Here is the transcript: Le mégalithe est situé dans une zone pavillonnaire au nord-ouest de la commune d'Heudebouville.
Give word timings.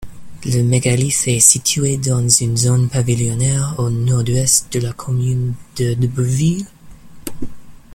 Le 0.45 0.63
mégalithe 0.63 1.27
est 1.27 1.39
situé 1.39 1.97
dans 1.97 2.27
une 2.27 2.57
zone 2.57 2.89
pavillonnaire 2.89 3.75
au 3.77 3.91
nord-ouest 3.91 4.73
de 4.73 4.79
la 4.79 4.93
commune 4.93 5.53
d'Heudebouville. 5.75 6.65